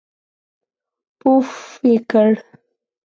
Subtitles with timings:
[1.19, 2.29] پووووووفففف یې کړ.